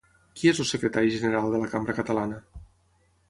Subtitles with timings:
[0.39, 2.39] Qui és el secretari general de la cambra catalana?